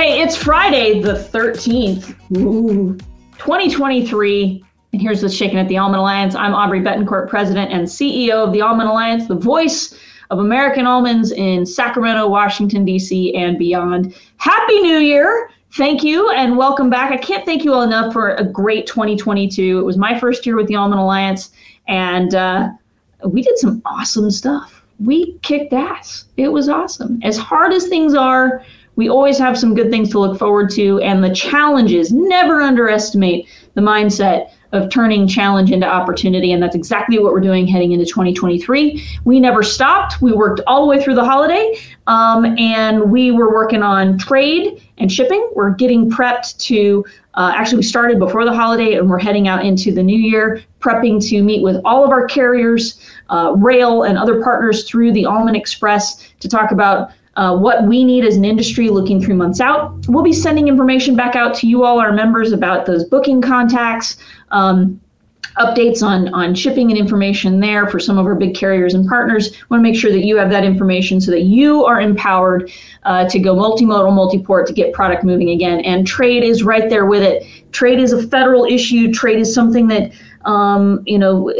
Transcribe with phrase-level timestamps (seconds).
[0.00, 2.96] Hey, it's Friday the 13th, Ooh,
[3.36, 4.64] 2023.
[4.94, 6.34] And here's what's shaking at the Almond Alliance.
[6.34, 9.94] I'm Aubrey Bettencourt, President and CEO of the Almond Alliance, the voice
[10.30, 14.14] of American almonds in Sacramento, Washington, D.C., and beyond.
[14.38, 15.50] Happy New Year!
[15.74, 17.12] Thank you and welcome back.
[17.12, 19.80] I can't thank you all enough for a great 2022.
[19.80, 21.50] It was my first year with the Almond Alliance,
[21.88, 22.70] and uh,
[23.26, 24.82] we did some awesome stuff.
[24.98, 26.24] We kicked ass.
[26.38, 27.20] It was awesome.
[27.22, 28.64] As hard as things are,
[29.00, 33.48] we always have some good things to look forward to, and the challenges, never underestimate
[33.72, 36.52] the mindset of turning challenge into opportunity.
[36.52, 39.02] And that's exactly what we're doing heading into 2023.
[39.24, 40.20] We never stopped.
[40.20, 44.86] We worked all the way through the holiday, um, and we were working on trade
[44.98, 45.50] and shipping.
[45.54, 47.02] We're getting prepped to
[47.34, 50.62] uh, actually, we started before the holiday and we're heading out into the new year,
[50.80, 55.24] prepping to meet with all of our carriers, uh, rail, and other partners through the
[55.24, 59.60] Almond Express to talk about uh, what we need as an industry looking three months
[59.60, 59.94] out.
[60.08, 64.16] We'll be sending information back out to you all, our members, about those booking contacts.
[64.50, 65.00] Um,
[65.56, 69.50] updates on on shipping and information there for some of our big carriers and partners.
[69.68, 72.70] Want to make sure that you have that information so that you are empowered
[73.04, 75.80] uh, to go multimodal, multiport to get product moving again.
[75.80, 77.44] And trade is right there with it.
[77.72, 79.12] Trade is a federal issue.
[79.12, 80.12] Trade is something that
[80.44, 81.52] um, you know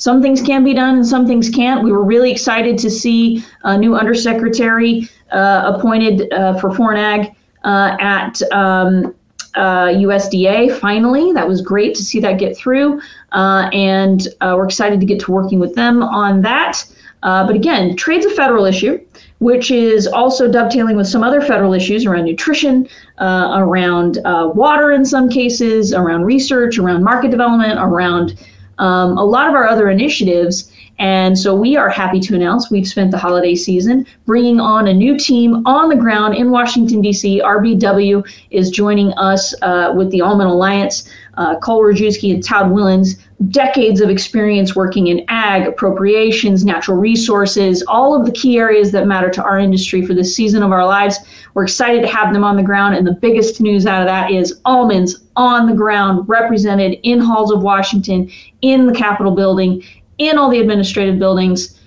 [0.00, 1.84] some things can be done and some things can't.
[1.84, 7.34] We were really excited to see a new undersecretary uh, appointed uh, for foreign ag
[7.64, 9.14] uh, at um,
[9.54, 10.70] USDA.
[10.70, 15.00] Uh, finally, that was great to see that get through, uh, and uh, we're excited
[15.00, 16.82] to get to working with them on that.
[17.20, 18.98] but again, trade's a federal issue
[19.40, 22.86] which is also dovetailing with some other federal issues around nutrition,
[23.18, 28.38] uh, around uh, water in some cases, around research, around market development, around
[28.80, 30.72] um, a lot of our other initiatives.
[30.98, 34.92] And so we are happy to announce we've spent the holiday season bringing on a
[34.92, 37.40] new team on the ground in Washington, D.C.
[37.40, 41.08] RBW is joining us uh, with the Almond Alliance.
[41.40, 43.18] Uh, Cole Rojewski and Todd Willens,
[43.48, 49.06] decades of experience working in ag, appropriations, natural resources, all of the key areas that
[49.06, 51.18] matter to our industry for this season of our lives.
[51.54, 52.94] We're excited to have them on the ground.
[52.94, 57.50] And the biggest news out of that is almonds on the ground, represented in halls
[57.50, 58.30] of Washington,
[58.60, 59.82] in the Capitol building,
[60.18, 61.80] in all the administrative buildings.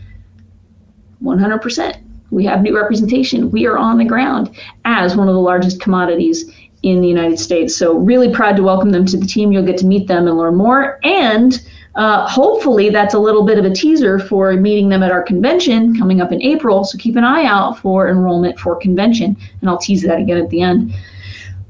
[1.21, 2.01] 100%.
[2.31, 3.51] We have new representation.
[3.51, 6.51] We are on the ground as one of the largest commodities
[6.83, 7.75] in the United States.
[7.75, 9.51] So, really proud to welcome them to the team.
[9.51, 10.99] You'll get to meet them and learn more.
[11.03, 11.61] And
[11.95, 15.97] uh, hopefully, that's a little bit of a teaser for meeting them at our convention
[15.97, 16.83] coming up in April.
[16.83, 19.37] So, keep an eye out for enrollment for convention.
[19.61, 20.93] And I'll tease that again at the end.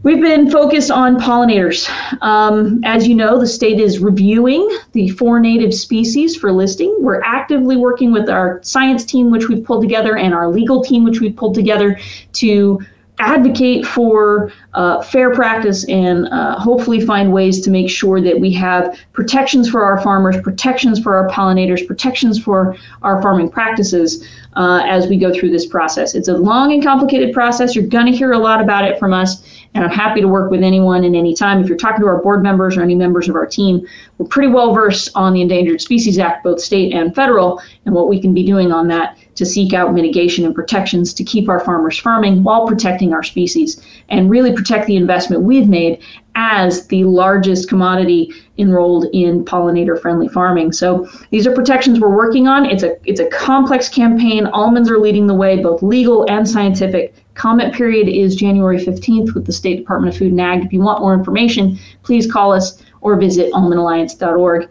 [0.01, 1.89] We've been focused on pollinators.
[2.21, 6.93] Um, as you know, the state is reviewing the four native species for listing.
[6.99, 11.05] We're actively working with our science team, which we've pulled together, and our legal team,
[11.05, 11.97] which we've pulled together
[12.33, 12.81] to
[13.23, 18.51] advocate for uh, fair practice and uh, hopefully find ways to make sure that we
[18.51, 24.81] have protections for our farmers, protections for our pollinators, protections for our farming practices uh,
[24.85, 26.15] as we go through this process.
[26.15, 27.75] It's a long and complicated process.
[27.75, 30.51] You're going to hear a lot about it from us, and I'm happy to work
[30.51, 31.61] with anyone and any time.
[31.61, 34.51] If you're talking to our board members or any members of our team, we're pretty
[34.51, 38.33] well versed on the Endangered Species Act, both state and federal, and what we can
[38.33, 42.43] be doing on that to seek out mitigation and protections to keep our farmers farming
[42.43, 46.01] while protecting our species and really protect the investment we've made
[46.35, 50.71] as the largest commodity enrolled in pollinator friendly farming.
[50.71, 52.65] So these are protections we're working on.
[52.65, 54.47] It's a it's a complex campaign.
[54.47, 57.13] Almonds are leading the way, both legal and scientific.
[57.35, 60.65] Comment period is January 15th with the State Department of Food and Ag.
[60.65, 64.69] If you want more information, please call us or visit almondalliance.org.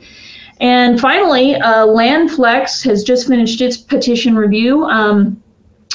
[0.62, 5.43] And finally, uh, Landflex has just finished its petition review, um,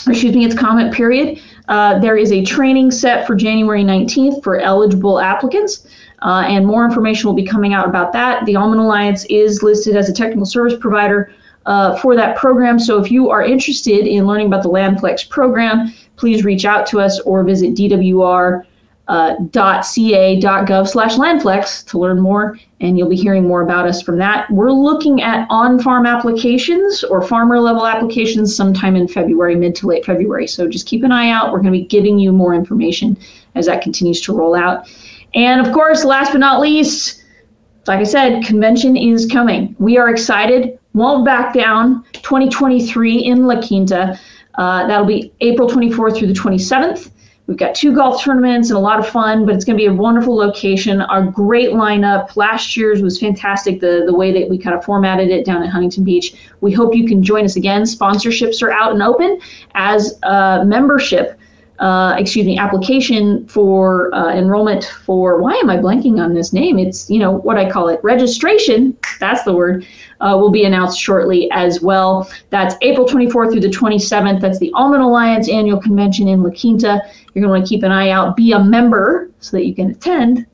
[0.06, 1.40] excuse me, its comment period.
[1.70, 5.88] Uh, there is a training set for January 19th for eligible applicants,
[6.22, 8.46] uh, and more information will be coming out about that.
[8.46, 11.32] The Almond Alliance is listed as a technical service provider
[11.66, 12.78] uh, for that program.
[12.78, 17.00] So if you are interested in learning about the Landflex program, please reach out to
[17.00, 18.66] us or visit DWR
[19.08, 24.18] uh, .ca.gov slash landflex to learn more, and you'll be hearing more about us from
[24.18, 24.50] that.
[24.52, 30.48] We're looking at on-farm applications or farmer-level applications sometime in February, mid to late February.
[30.48, 31.54] So just keep an eye out.
[31.54, 33.18] We're going to be giving you more information
[33.56, 34.90] as that continues to roll out.
[35.34, 37.24] And of course, last but not least,
[37.88, 39.76] like I said, convention is coming.
[39.80, 40.78] We are excited.
[40.94, 42.04] Won't back down.
[42.14, 44.20] 2023 in La Quinta.
[44.56, 47.12] Uh, that'll be April 24th through the 27th.
[47.48, 49.88] We've got two golf tournaments and a lot of fun, but it's going to be
[49.88, 51.00] a wonderful location.
[51.02, 52.36] Our great lineup.
[52.36, 55.70] Last year's was fantastic, the, the way that we kind of formatted it down at
[55.70, 56.36] Huntington Beach.
[56.60, 57.84] We hope you can join us again.
[57.84, 59.40] Sponsorships are out and open
[59.76, 61.37] as uh, membership.
[61.80, 66.80] Uh, excuse me, application for uh, enrollment for, why am I blanking on this name?
[66.80, 69.86] It's, you know, what I call it, registration, that's the word,
[70.20, 72.30] uh, will be announced shortly as well.
[72.50, 74.42] That's April 24th through the 27th.
[74.42, 77.02] That's the Almond Alliance annual convention in La Quinta.
[77.34, 79.76] You're going to want to keep an eye out, be a member so that you
[79.76, 80.48] can attend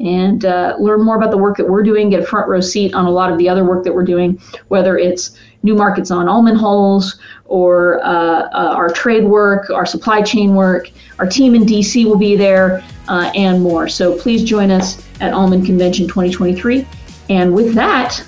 [0.00, 2.94] and uh, learn more about the work that we're doing, get a front row seat
[2.94, 6.26] on a lot of the other work that we're doing, whether it's new markets on
[6.26, 10.90] almond hulls or uh, uh, our trade work, our supply chain work.
[11.18, 13.88] Our team in DC will be there uh, and more.
[13.88, 16.86] So please join us at Almond Convention 2023.
[17.28, 18.24] And with that,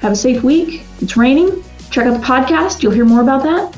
[0.00, 0.82] have a safe week.
[1.00, 1.64] It's raining.
[1.90, 2.82] Check out the podcast.
[2.82, 3.74] You'll hear more about that.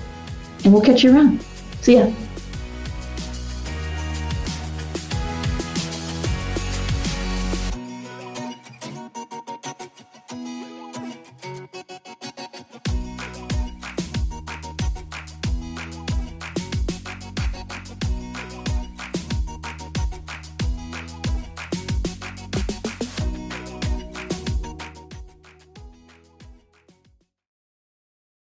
[0.64, 1.44] And we'll catch you around.
[1.82, 2.10] See ya.